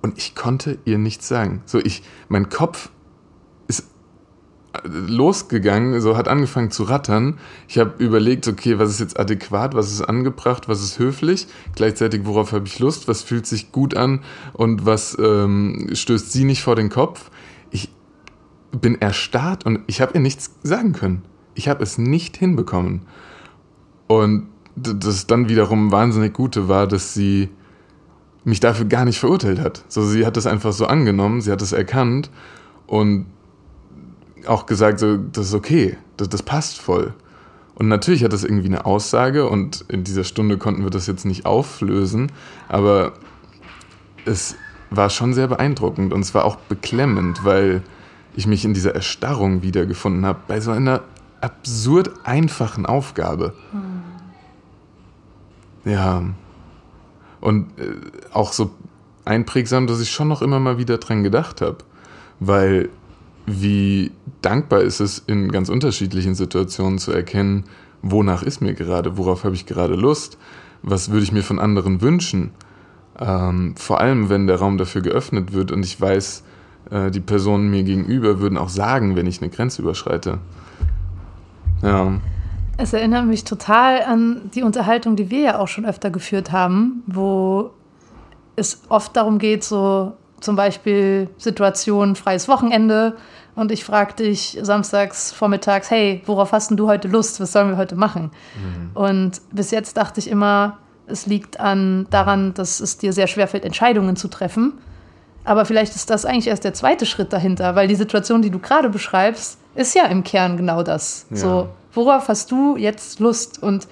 Und 0.02 0.16
ich 0.18 0.34
konnte 0.34 0.78
ihr 0.84 0.98
nichts 0.98 1.28
sagen. 1.28 1.62
So, 1.66 1.78
ich, 1.78 2.02
mein 2.28 2.48
Kopf 2.48 2.90
ist 3.68 3.84
äh, 4.72 4.80
losgegangen, 4.84 6.00
so 6.00 6.16
hat 6.16 6.28
angefangen 6.28 6.70
zu 6.70 6.84
rattern. 6.84 7.38
Ich 7.68 7.78
habe 7.78 8.02
überlegt, 8.02 8.48
okay, 8.48 8.78
was 8.78 8.90
ist 8.90 9.00
jetzt 9.00 9.20
adäquat, 9.20 9.74
was 9.74 9.90
ist 9.90 10.02
angebracht, 10.02 10.68
was 10.68 10.82
ist 10.82 10.98
höflich, 10.98 11.48
gleichzeitig 11.74 12.22
worauf 12.24 12.52
habe 12.52 12.66
ich 12.66 12.78
Lust, 12.78 13.08
was 13.08 13.22
fühlt 13.22 13.46
sich 13.46 13.72
gut 13.72 13.94
an 13.94 14.20
und 14.54 14.86
was 14.86 15.18
ähm, 15.20 15.90
stößt 15.92 16.32
sie 16.32 16.44
nicht 16.44 16.62
vor 16.62 16.76
den 16.76 16.88
Kopf. 16.88 17.30
Bin 18.72 19.00
erstarrt 19.00 19.66
und 19.66 19.80
ich 19.86 20.00
habe 20.00 20.14
ihr 20.14 20.20
nichts 20.20 20.54
sagen 20.62 20.92
können. 20.92 21.22
Ich 21.54 21.68
habe 21.68 21.82
es 21.82 21.98
nicht 21.98 22.36
hinbekommen. 22.36 23.02
Und 24.06 24.48
das 24.76 25.26
dann 25.26 25.48
wiederum 25.48 25.92
wahnsinnig 25.92 26.32
Gute 26.32 26.68
war, 26.68 26.86
dass 26.86 27.14
sie 27.14 27.48
mich 28.44 28.60
dafür 28.60 28.86
gar 28.86 29.04
nicht 29.04 29.18
verurteilt 29.18 29.60
hat. 29.60 29.84
So, 29.88 30.02
sie 30.02 30.24
hat 30.24 30.36
das 30.36 30.46
einfach 30.46 30.72
so 30.72 30.86
angenommen, 30.86 31.40
sie 31.40 31.52
hat 31.52 31.62
es 31.62 31.72
erkannt 31.72 32.30
und 32.86 33.26
auch 34.46 34.66
gesagt, 34.66 35.00
so, 35.00 35.16
das 35.16 35.48
ist 35.48 35.54
okay, 35.54 35.96
das, 36.16 36.28
das 36.28 36.42
passt 36.42 36.80
voll. 36.80 37.14
Und 37.74 37.88
natürlich 37.88 38.24
hat 38.24 38.32
das 38.32 38.44
irgendwie 38.44 38.66
eine 38.68 38.84
Aussage 38.84 39.48
und 39.48 39.84
in 39.88 40.04
dieser 40.04 40.24
Stunde 40.24 40.58
konnten 40.58 40.82
wir 40.82 40.90
das 40.90 41.06
jetzt 41.06 41.24
nicht 41.24 41.46
auflösen, 41.46 42.32
aber 42.68 43.12
es 44.24 44.56
war 44.90 45.08
schon 45.08 45.34
sehr 45.34 45.48
beeindruckend 45.48 46.12
und 46.12 46.20
es 46.20 46.34
war 46.34 46.44
auch 46.44 46.56
beklemmend, 46.56 47.44
weil 47.44 47.82
ich 48.40 48.46
mich 48.46 48.64
in 48.64 48.74
dieser 48.74 48.94
Erstarrung 48.94 49.62
wiedergefunden 49.62 50.26
habe, 50.26 50.40
bei 50.48 50.60
so 50.60 50.70
einer 50.70 51.02
absurd 51.40 52.10
einfachen 52.24 52.86
Aufgabe. 52.86 53.54
Hm. 53.72 54.02
Ja. 55.92 56.24
Und 57.40 57.78
äh, 57.78 57.94
auch 58.32 58.52
so 58.52 58.70
einprägsam, 59.24 59.86
dass 59.86 60.00
ich 60.00 60.10
schon 60.10 60.28
noch 60.28 60.42
immer 60.42 60.58
mal 60.58 60.78
wieder 60.78 60.98
dran 60.98 61.22
gedacht 61.22 61.60
habe. 61.60 61.78
Weil 62.40 62.88
wie 63.46 64.12
dankbar 64.42 64.80
ist 64.80 65.00
es 65.00 65.22
in 65.26 65.50
ganz 65.50 65.68
unterschiedlichen 65.68 66.34
Situationen 66.34 66.98
zu 66.98 67.12
erkennen, 67.12 67.64
wonach 68.02 68.42
ist 68.42 68.60
mir 68.60 68.74
gerade, 68.74 69.16
worauf 69.16 69.44
habe 69.44 69.54
ich 69.54 69.66
gerade 69.66 69.94
Lust, 69.94 70.38
was 70.82 71.10
würde 71.10 71.24
ich 71.24 71.32
mir 71.32 71.42
von 71.42 71.58
anderen 71.58 72.00
wünschen. 72.00 72.52
Ähm, 73.18 73.74
vor 73.76 74.00
allem, 74.00 74.28
wenn 74.30 74.46
der 74.46 74.56
Raum 74.56 74.78
dafür 74.78 75.02
geöffnet 75.02 75.52
wird 75.52 75.72
und 75.72 75.84
ich 75.84 76.00
weiß, 76.00 76.42
äh, 76.90 77.10
die 77.10 77.20
Personen 77.20 77.70
mir 77.70 77.82
gegenüber 77.82 78.40
würden 78.40 78.58
auch 78.58 78.68
sagen, 78.68 79.16
wenn 79.16 79.26
ich 79.26 79.40
eine 79.40 79.50
Grenze 79.50 79.82
überschreite. 79.82 80.38
Ja. 81.82 82.12
Es 82.76 82.92
erinnert 82.92 83.26
mich 83.26 83.44
total 83.44 84.02
an 84.02 84.50
die 84.54 84.62
Unterhaltung, 84.62 85.16
die 85.16 85.30
wir 85.30 85.40
ja 85.40 85.58
auch 85.58 85.68
schon 85.68 85.84
öfter 85.84 86.10
geführt 86.10 86.52
haben, 86.52 87.02
wo 87.06 87.70
es 88.56 88.82
oft 88.88 89.16
darum 89.16 89.38
geht, 89.38 89.64
so 89.64 90.12
zum 90.40 90.56
Beispiel 90.56 91.28
Situation 91.36 92.16
freies 92.16 92.48
Wochenende 92.48 93.16
und 93.54 93.72
ich 93.72 93.84
frage 93.84 94.14
dich 94.14 94.58
samstags 94.62 95.32
vormittags, 95.32 95.90
hey, 95.90 96.22
worauf 96.24 96.52
hast 96.52 96.70
denn 96.70 96.76
du 96.76 96.88
heute 96.88 97.08
Lust? 97.08 97.40
Was 97.40 97.52
sollen 97.52 97.68
wir 97.68 97.76
heute 97.76 97.96
machen? 97.96 98.30
Mhm. 98.54 98.90
Und 98.94 99.40
bis 99.52 99.70
jetzt 99.70 99.96
dachte 99.96 100.20
ich 100.20 100.30
immer, 100.30 100.78
es 101.06 101.26
liegt 101.26 101.60
an, 101.60 102.06
daran, 102.10 102.54
dass 102.54 102.80
es 102.80 102.96
dir 102.96 103.12
sehr 103.12 103.26
schwer 103.26 103.48
fällt, 103.48 103.64
Entscheidungen 103.64 104.16
zu 104.16 104.28
treffen. 104.28 104.74
Aber 105.44 105.64
vielleicht 105.64 105.96
ist 105.96 106.10
das 106.10 106.24
eigentlich 106.24 106.48
erst 106.48 106.64
der 106.64 106.74
zweite 106.74 107.06
Schritt 107.06 107.32
dahinter, 107.32 107.74
weil 107.74 107.88
die 107.88 107.94
Situation, 107.94 108.42
die 108.42 108.50
du 108.50 108.58
gerade 108.58 108.90
beschreibst, 108.90 109.58
ist 109.74 109.94
ja 109.94 110.04
im 110.06 110.22
Kern 110.22 110.56
genau 110.56 110.82
das. 110.82 111.26
Ja. 111.30 111.36
So, 111.36 111.68
worauf 111.92 112.28
hast 112.28 112.50
du 112.50 112.76
jetzt 112.76 113.20
Lust? 113.20 113.62
Und 113.62 113.88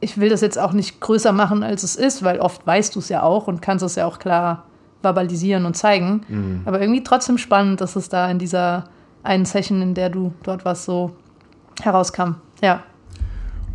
ich 0.00 0.18
will 0.18 0.30
das 0.30 0.40
jetzt 0.40 0.58
auch 0.58 0.72
nicht 0.72 1.00
größer 1.00 1.32
machen, 1.32 1.62
als 1.62 1.82
es 1.82 1.96
ist, 1.96 2.22
weil 2.22 2.40
oft 2.40 2.66
weißt 2.66 2.94
du 2.94 2.98
es 2.98 3.08
ja 3.08 3.22
auch 3.22 3.46
und 3.46 3.62
kannst 3.62 3.84
es 3.84 3.94
ja 3.94 4.06
auch 4.06 4.18
klar 4.18 4.64
verbalisieren 5.02 5.66
und 5.66 5.76
zeigen. 5.76 6.22
Mhm. 6.28 6.62
Aber 6.64 6.80
irgendwie 6.80 7.02
trotzdem 7.02 7.38
spannend, 7.38 7.80
dass 7.80 7.96
es 7.96 8.08
da 8.08 8.30
in 8.30 8.38
dieser 8.38 8.84
einen 9.22 9.44
Session, 9.44 9.82
in 9.82 9.94
der 9.94 10.10
du 10.10 10.32
dort 10.42 10.64
warst, 10.64 10.84
so 10.84 11.12
herauskam. 11.82 12.36
Ja. 12.62 12.82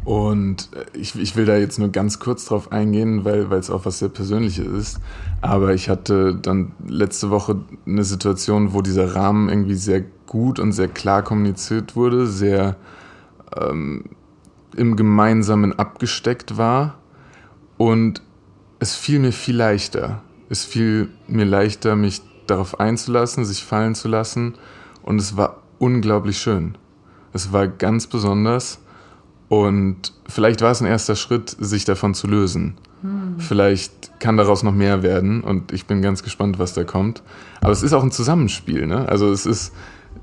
Und 0.08 0.70
äh, 0.74 0.86
ich, 0.98 1.20
ich 1.20 1.36
will 1.36 1.44
da 1.44 1.58
jetzt 1.58 1.80
nur 1.80 1.90
ganz 1.90 2.18
kurz 2.20 2.46
drauf 2.46 2.72
eingehen, 2.72 3.26
weil 3.26 3.52
es 3.52 3.70
auch 3.70 3.84
was 3.84 4.00
sehr 4.00 4.08
Persönliches 4.08 4.66
ist. 4.66 5.00
Aber 5.42 5.74
ich 5.74 5.90
hatte 5.90 6.34
dann 6.34 6.72
letzte 6.88 7.30
Woche 7.30 7.58
eine 7.86 8.06
Situation, 8.06 8.72
wo 8.72 8.82
dieser 8.82 9.16
Rahmen 9.16 9.50
irgendwie 9.50 9.76
sehr 9.76 10.02
gut 10.26 10.60
und 10.60 10.72
sehr 10.72 10.88
klar 10.88 11.24
kommuniziert 11.24 11.98
wurde, 11.98 12.26
sehr 12.26 12.78
ähm, 13.60 14.06
im 14.78 14.96
Gemeinsamen 14.96 15.78
abgesteckt 15.78 16.58
war. 16.58 17.00
Und 17.76 18.22
es 18.80 18.96
fiel 18.96 19.20
mir 19.20 19.34
viel 19.34 19.58
leichter. 19.58 20.22
Es 20.48 20.64
fiel 20.64 21.10
mir 21.28 21.44
leichter, 21.44 21.98
mich 21.98 22.22
darauf 22.46 22.80
einzulassen, 22.80 23.44
sich 23.44 23.66
fallen 23.66 23.94
zu 23.94 24.08
lassen. 24.08 24.54
Und 25.04 25.20
es 25.20 25.36
war 25.36 25.64
unglaublich 25.80 26.38
schön. 26.38 26.78
Es 27.34 27.52
war 27.52 27.68
ganz 27.68 28.08
besonders. 28.08 28.80
Und 29.50 30.14
vielleicht 30.28 30.62
war 30.62 30.72
es 30.72 30.82
ein 30.82 30.88
erster 30.88 31.16
Schritt, 31.16 31.56
sich 31.60 31.86
davon 31.86 32.14
zu 32.14 32.28
lösen. 32.28 32.76
Hm. 33.02 33.40
Vielleicht 33.40 34.20
kann 34.20 34.38
daraus 34.38 34.64
noch 34.64 34.74
mehr 34.74 35.04
werden 35.04 35.42
und 35.42 35.72
ich 35.72 35.86
bin 35.86 36.02
ganz 36.02 36.24
gespannt, 36.24 36.60
was 36.60 36.74
da 36.74 36.84
kommt. 36.84 37.24
Aber 37.62 37.72
es 37.72 37.84
ist 37.84 37.94
auch 37.94 38.04
ein 38.04 38.12
Zusammenspiel. 38.12 38.88
Ne? 38.88 39.08
Also 39.08 39.32
es 39.32 39.46
ist, 39.46 39.74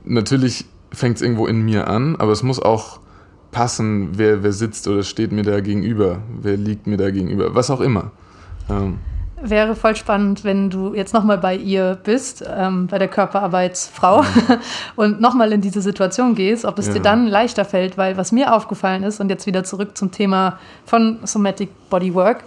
natürlich 0.05 0.67
fängt 0.93 1.17
es 1.17 1.23
irgendwo 1.23 1.47
in 1.47 1.63
mir 1.65 1.89
an, 1.89 2.17
aber 2.17 2.33
es 2.33 2.43
muss 2.43 2.61
auch 2.61 3.01
passen, 3.51 4.11
wer, 4.19 4.43
wer 4.43 4.53
sitzt 4.53 4.89
oder 4.89 5.03
steht 5.03 5.33
mir 5.33 5.45
da 5.45 5.61
gegenüber, 5.61 6.23
wer 6.43 6.57
liegt 6.57 6.87
mir 6.87 6.97
da 6.97 7.11
gegenüber, 7.11 7.55
was 7.55 7.71
auch 7.71 7.81
immer. 7.81 8.11
Ähm 8.69 8.99
wäre 9.51 9.75
voll 9.75 9.97
spannend, 9.97 10.45
wenn 10.45 10.71
du 10.71 10.95
jetzt 10.95 11.15
nochmal 11.15 11.39
bei 11.39 11.57
ihr 11.57 11.99
bist, 12.03 12.45
ähm, 12.49 12.87
bei 12.87 12.99
der 12.99 13.09
Körperarbeitsfrau, 13.09 14.23
mhm. 14.23 14.59
und 14.97 15.21
nochmal 15.21 15.53
in 15.53 15.61
diese 15.61 15.81
Situation 15.81 16.35
gehst, 16.35 16.65
ob 16.65 16.79
es 16.79 16.89
ja. 16.89 16.95
dir 16.95 17.03
dann 17.03 17.27
leichter 17.27 17.65
fällt, 17.65 17.97
weil 17.99 18.17
was 18.17 18.33
mir 18.33 18.55
aufgefallen 18.55 19.03
ist, 19.03 19.21
und 19.21 19.29
jetzt 19.29 19.47
wieder 19.47 19.65
zurück 19.65 19.97
zum 19.97 20.11
Thema 20.11 20.59
von 20.85 21.19
Somatic 21.25 21.71
Bodywork, 21.91 22.45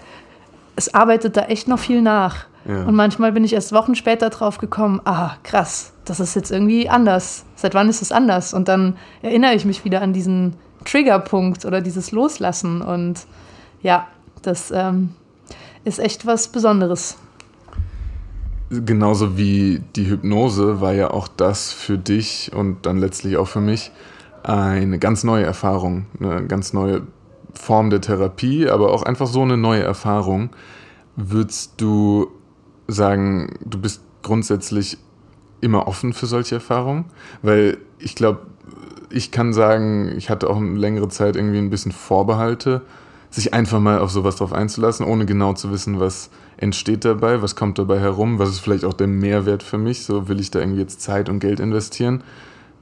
es 0.75 0.93
arbeitet 0.93 1.37
da 1.37 1.43
echt 1.43 1.67
noch 1.67 1.79
viel 1.79 2.01
nach. 2.01 2.45
Ja. 2.65 2.83
Und 2.83 2.95
manchmal 2.95 3.31
bin 3.31 3.43
ich 3.43 3.53
erst 3.53 3.71
Wochen 3.71 3.95
später 3.95 4.29
drauf 4.29 4.57
gekommen, 4.57 5.01
ah, 5.05 5.31
krass, 5.43 5.93
das 6.05 6.19
ist 6.19 6.35
jetzt 6.35 6.51
irgendwie 6.51 6.89
anders. 6.89 7.45
Seit 7.55 7.73
wann 7.73 7.89
ist 7.89 8.01
es 8.01 8.11
anders? 8.11 8.53
Und 8.53 8.67
dann 8.67 8.97
erinnere 9.21 9.53
ich 9.53 9.65
mich 9.65 9.85
wieder 9.85 10.01
an 10.01 10.13
diesen 10.13 10.55
Triggerpunkt 10.85 11.65
oder 11.65 11.81
dieses 11.81 12.11
Loslassen. 12.11 12.81
Und 12.81 13.25
ja, 13.81 14.07
das 14.41 14.71
ähm, 14.71 15.15
ist 15.87 15.99
echt 15.99 16.25
was 16.25 16.49
Besonderes. 16.49 17.17
Genauso 18.69 19.37
wie 19.37 19.81
die 19.95 20.09
Hypnose 20.09 20.81
war 20.81 20.93
ja 20.93 21.11
auch 21.11 21.29
das 21.29 21.71
für 21.71 21.97
dich 21.97 22.51
und 22.53 22.85
dann 22.85 22.97
letztlich 22.97 23.37
auch 23.37 23.47
für 23.47 23.61
mich 23.61 23.91
eine 24.43 24.99
ganz 24.99 25.23
neue 25.23 25.45
Erfahrung, 25.45 26.05
eine 26.19 26.45
ganz 26.45 26.73
neue 26.73 27.03
Form 27.53 27.89
der 27.89 28.01
Therapie, 28.01 28.69
aber 28.69 28.93
auch 28.93 29.03
einfach 29.03 29.27
so 29.27 29.41
eine 29.41 29.57
neue 29.57 29.83
Erfahrung. 29.83 30.49
Würdest 31.15 31.73
du 31.77 32.27
sagen, 32.87 33.57
du 33.65 33.79
bist 33.79 34.01
grundsätzlich 34.21 34.97
immer 35.61 35.87
offen 35.87 36.13
für 36.13 36.27
solche 36.27 36.55
Erfahrungen? 36.55 37.05
Weil 37.41 37.77
ich 37.99 38.15
glaube, 38.15 38.41
ich 39.09 39.31
kann 39.31 39.53
sagen, 39.53 40.13
ich 40.17 40.29
hatte 40.29 40.49
auch 40.49 40.57
eine 40.57 40.77
längere 40.77 41.07
Zeit 41.07 41.37
irgendwie 41.37 41.57
ein 41.57 41.69
bisschen 41.69 41.93
Vorbehalte 41.93 42.81
sich 43.29 43.53
einfach 43.53 43.79
mal 43.79 43.99
auf 43.99 44.11
sowas 44.11 44.37
drauf 44.37 44.53
einzulassen, 44.53 45.05
ohne 45.05 45.25
genau 45.25 45.53
zu 45.53 45.71
wissen, 45.71 45.99
was 45.99 46.29
entsteht 46.57 47.05
dabei, 47.05 47.41
was 47.41 47.55
kommt 47.55 47.77
dabei 47.77 47.99
herum, 47.99 48.39
was 48.39 48.49
ist 48.49 48.59
vielleicht 48.59 48.85
auch 48.85 48.93
der 48.93 49.07
Mehrwert 49.07 49.63
für 49.63 49.77
mich, 49.77 50.05
so 50.05 50.27
will 50.27 50.39
ich 50.39 50.51
da 50.51 50.59
irgendwie 50.59 50.81
jetzt 50.81 51.01
Zeit 51.01 51.29
und 51.29 51.39
Geld 51.39 51.59
investieren. 51.59 52.23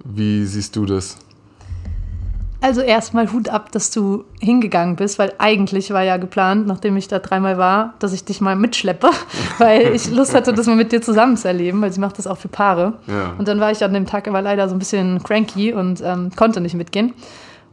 Wie 0.03 0.45
siehst 0.45 0.75
du 0.75 0.85
das? 0.85 1.17
Also 2.61 2.81
erstmal 2.81 3.31
Hut 3.31 3.49
ab, 3.49 3.71
dass 3.71 3.91
du 3.91 4.23
hingegangen 4.39 4.95
bist, 4.95 5.19
weil 5.19 5.33
eigentlich 5.37 5.91
war 5.91 6.01
ja 6.01 6.17
geplant, 6.17 6.65
nachdem 6.65 6.97
ich 6.97 7.07
da 7.07 7.19
dreimal 7.19 7.59
war, 7.59 7.93
dass 7.99 8.11
ich 8.11 8.23
dich 8.23 8.41
mal 8.41 8.55
mitschleppe, 8.55 9.09
weil 9.59 9.93
ich 9.93 10.09
Lust 10.09 10.33
hatte, 10.33 10.53
das 10.53 10.65
mal 10.65 10.75
mit 10.75 10.91
dir 10.91 11.01
zusammen 11.01 11.37
zu 11.37 11.47
erleben, 11.47 11.81
weil 11.81 11.91
sie 11.91 11.99
macht 11.99 12.17
das 12.17 12.25
auch 12.25 12.37
für 12.37 12.47
Paare. 12.47 12.93
Ja. 13.07 13.33
Und 13.37 13.47
dann 13.47 13.59
war 13.59 13.71
ich 13.71 13.83
an 13.83 13.93
dem 13.93 14.07
Tag 14.07 14.27
aber 14.27 14.41
leider 14.41 14.67
so 14.67 14.75
ein 14.75 14.79
bisschen 14.79 15.21
cranky 15.21 15.73
und 15.73 16.01
ähm, 16.03 16.31
konnte 16.35 16.59
nicht 16.61 16.73
mitgehen. 16.73 17.13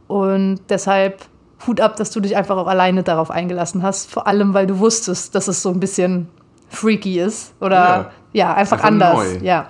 Und 0.07 0.59
deshalb 0.69 1.25
Hut 1.67 1.81
ab, 1.81 1.95
dass 1.95 2.11
du 2.11 2.19
dich 2.19 2.35
einfach 2.35 2.57
auch 2.57 2.67
alleine 2.67 3.03
darauf 3.03 3.31
eingelassen 3.31 3.83
hast. 3.83 4.11
Vor 4.11 4.27
allem, 4.27 4.53
weil 4.53 4.67
du 4.67 4.79
wusstest, 4.79 5.35
dass 5.35 5.47
es 5.47 5.61
so 5.61 5.69
ein 5.69 5.79
bisschen 5.79 6.27
freaky 6.69 7.19
ist 7.19 7.53
oder 7.61 7.75
ja, 7.75 8.11
ja 8.33 8.53
einfach, 8.53 8.77
einfach, 8.77 8.87
anders. 8.87 9.33
Neu. 9.33 9.45
Ja. 9.45 9.67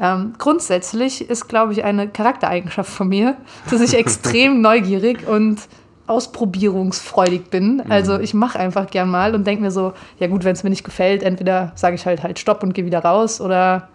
Ähm, 0.00 0.34
grundsätzlich 0.38 1.28
ist, 1.30 1.48
glaube 1.48 1.72
ich, 1.72 1.84
eine 1.84 2.08
Charaktereigenschaft 2.08 2.90
von 2.90 3.08
mir, 3.08 3.36
dass 3.70 3.80
ich 3.80 3.94
extrem 3.94 4.60
neugierig 4.60 5.26
und 5.28 5.60
ausprobierungsfreudig 6.06 7.50
bin. 7.50 7.76
Mhm. 7.76 7.84
Also 7.90 8.18
ich 8.18 8.34
mache 8.34 8.58
einfach 8.58 8.88
gern 8.88 9.08
mal 9.08 9.34
und 9.34 9.46
denke 9.46 9.62
mir 9.62 9.70
so, 9.70 9.92
ja 10.18 10.26
gut, 10.26 10.44
wenn 10.44 10.52
es 10.52 10.64
mir 10.64 10.70
nicht 10.70 10.84
gefällt, 10.84 11.22
entweder 11.22 11.72
sage 11.76 11.94
ich 11.94 12.04
halt 12.06 12.22
halt 12.22 12.38
Stopp 12.38 12.62
und 12.62 12.74
gehe 12.74 12.84
wieder 12.84 13.00
raus 13.00 13.40
oder 13.40 13.88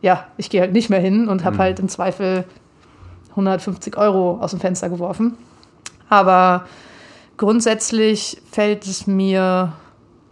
ja, 0.00 0.24
ich 0.36 0.50
gehe 0.50 0.60
halt 0.60 0.72
nicht 0.72 0.90
mehr 0.90 1.00
hin 1.00 1.28
und 1.28 1.44
habe 1.44 1.56
mhm. 1.56 1.60
halt 1.60 1.78
im 1.78 1.88
Zweifel 1.88 2.44
150 3.30 3.96
Euro 3.96 4.38
aus 4.40 4.50
dem 4.50 4.60
Fenster 4.60 4.88
geworfen. 4.88 5.36
Aber 6.14 6.66
grundsätzlich 7.36 8.40
fällt 8.50 8.86
es 8.86 9.08
mir 9.08 9.72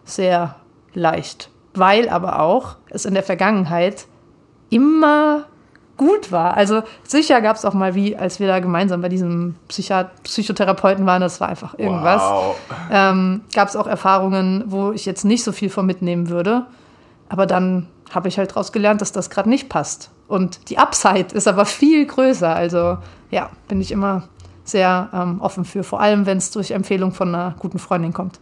sehr 0.04 0.54
leicht, 0.94 1.50
weil 1.74 2.08
aber 2.08 2.40
auch 2.40 2.76
es 2.88 3.04
in 3.04 3.14
der 3.14 3.24
Vergangenheit 3.24 4.06
immer 4.70 5.46
gut 5.96 6.30
war. 6.30 6.56
Also 6.56 6.82
sicher 7.02 7.40
gab 7.40 7.56
es 7.56 7.64
auch 7.64 7.74
mal 7.74 7.96
wie, 7.96 8.16
als 8.16 8.38
wir 8.38 8.46
da 8.46 8.60
gemeinsam 8.60 9.02
bei 9.02 9.08
diesem 9.08 9.56
Psychiat 9.66 10.22
Psychotherapeuten 10.22 11.04
waren, 11.04 11.20
das 11.20 11.40
war 11.40 11.48
einfach 11.48 11.76
irgendwas. 11.78 12.22
Wow. 12.22 12.56
Ähm, 12.90 13.42
gab 13.52 13.68
es 13.68 13.74
auch 13.74 13.88
Erfahrungen, 13.88 14.64
wo 14.66 14.92
ich 14.92 15.04
jetzt 15.04 15.24
nicht 15.24 15.42
so 15.42 15.50
viel 15.50 15.68
von 15.68 15.84
mitnehmen 15.84 16.28
würde. 16.28 16.66
Aber 17.28 17.46
dann 17.46 17.88
habe 18.12 18.28
ich 18.28 18.38
halt 18.38 18.50
daraus 18.50 18.70
gelernt, 18.70 19.00
dass 19.00 19.10
das 19.10 19.30
gerade 19.30 19.48
nicht 19.48 19.68
passt. 19.68 20.10
Und 20.28 20.70
die 20.70 20.78
Upside 20.78 21.34
ist 21.34 21.48
aber 21.48 21.64
viel 21.64 22.06
größer. 22.06 22.54
Also 22.54 22.98
ja, 23.30 23.50
bin 23.68 23.80
ich 23.80 23.90
immer 23.90 24.24
sehr 24.64 25.10
ähm, 25.12 25.40
offen 25.40 25.64
für, 25.64 25.82
vor 25.82 26.00
allem 26.00 26.26
wenn 26.26 26.38
es 26.38 26.50
durch 26.50 26.70
Empfehlung 26.70 27.12
von 27.12 27.34
einer 27.34 27.54
guten 27.58 27.78
Freundin 27.78 28.12
kommt. 28.12 28.40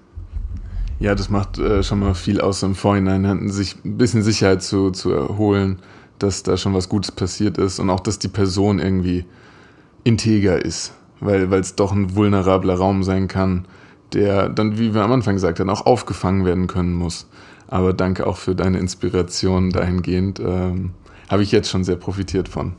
Ja, 0.99 1.15
das 1.15 1.31
macht 1.31 1.59
äh, 1.59 1.83
schon 1.83 2.01
mal 2.01 2.15
viel 2.15 2.41
aus 2.41 2.63
im 2.63 2.75
Vorhinein, 2.75 3.49
sich 3.49 3.77
ein 3.85 3.97
bisschen 3.97 4.23
Sicherheit 4.23 4.63
zu, 4.63 4.91
zu 4.91 5.13
erholen 5.13 5.81
dass 6.23 6.43
da 6.43 6.57
schon 6.57 6.75
was 6.75 6.89
Gutes 6.89 7.11
passiert 7.11 7.59
ist 7.59 7.79
und 7.81 7.91
auch, 7.91 8.01
dass 8.01 8.19
die 8.19 8.29
Person 8.29 8.79
irgendwie 8.79 9.25
integer 10.05 10.65
ist, 10.65 10.93
weil 11.21 11.53
es 11.55 11.75
doch 11.75 11.93
ein 11.93 12.15
vulnerabler 12.15 12.75
Raum 12.75 13.03
sein 13.03 13.27
kann, 13.27 13.67
der 14.13 14.49
dann, 14.49 14.79
wie 14.79 14.95
wir 14.95 15.03
am 15.03 15.13
Anfang 15.13 15.35
gesagt 15.35 15.61
haben, 15.61 15.71
auch 15.71 15.87
aufgefangen 15.87 16.45
werden 16.45 16.67
können 16.67 16.95
muss. 16.95 17.27
Aber 17.69 17.93
danke 17.93 18.27
auch 18.27 18.37
für 18.37 18.55
deine 18.55 18.79
Inspiration 18.79 19.71
dahingehend. 19.71 20.41
Ähm, 20.41 20.93
Habe 21.29 21.43
ich 21.43 21.53
jetzt 21.53 21.71
schon 21.71 21.85
sehr 21.85 21.97
profitiert 21.97 22.49
von. 22.49 22.73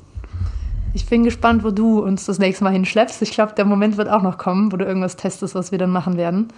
Ich 0.93 1.05
bin 1.05 1.23
gespannt, 1.23 1.63
wo 1.63 1.71
du 1.71 1.99
uns 1.99 2.25
das 2.25 2.37
nächste 2.37 2.63
Mal 2.65 2.73
hinschleppst. 2.73 3.21
Ich 3.21 3.31
glaube, 3.31 3.53
der 3.53 3.65
Moment 3.65 3.97
wird 3.97 4.09
auch 4.09 4.21
noch 4.21 4.37
kommen, 4.37 4.71
wo 4.71 4.77
du 4.77 4.85
irgendwas 4.85 5.15
testest, 5.15 5.55
was 5.55 5.71
wir 5.71 5.79
dann 5.79 5.91
machen 5.91 6.17
werden. 6.17 6.49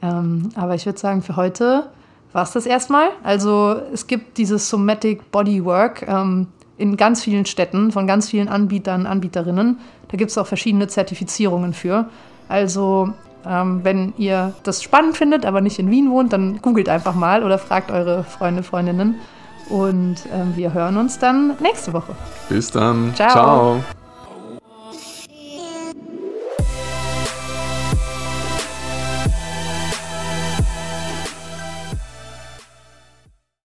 Ähm, 0.00 0.50
aber 0.54 0.74
ich 0.74 0.86
würde 0.86 0.98
sagen, 0.98 1.22
für 1.22 1.36
heute 1.36 1.88
war 2.32 2.44
es 2.44 2.52
das 2.52 2.66
erstmal. 2.66 3.08
Also 3.24 3.76
es 3.92 4.06
gibt 4.06 4.38
dieses 4.38 4.70
Somatic 4.70 5.32
Bodywork 5.32 6.06
ähm, 6.06 6.46
in 6.78 6.96
ganz 6.96 7.24
vielen 7.24 7.46
Städten 7.46 7.90
von 7.90 8.06
ganz 8.06 8.28
vielen 8.28 8.48
Anbietern, 8.48 9.06
Anbieterinnen. 9.06 9.78
Da 10.08 10.16
gibt 10.16 10.30
es 10.30 10.38
auch 10.38 10.46
verschiedene 10.46 10.86
Zertifizierungen 10.86 11.74
für. 11.74 12.08
Also 12.48 13.12
ähm, 13.44 13.80
wenn 13.82 14.12
ihr 14.16 14.54
das 14.62 14.82
spannend 14.82 15.16
findet, 15.16 15.44
aber 15.44 15.60
nicht 15.60 15.78
in 15.80 15.90
Wien 15.90 16.10
wohnt, 16.10 16.32
dann 16.32 16.62
googelt 16.62 16.88
einfach 16.88 17.14
mal 17.14 17.42
oder 17.42 17.58
fragt 17.58 17.90
eure 17.90 18.22
Freunde, 18.22 18.62
Freundinnen. 18.62 19.16
Und 19.70 20.16
ähm, 20.32 20.52
wir 20.56 20.74
hören 20.74 20.96
uns 20.96 21.18
dann 21.18 21.56
nächste 21.60 21.92
Woche. 21.92 22.14
Bis 22.48 22.70
dann. 22.70 23.14
Ciao. 23.14 23.30
Ciao. 23.30 23.84